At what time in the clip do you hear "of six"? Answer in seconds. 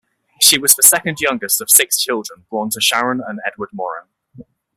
1.61-2.01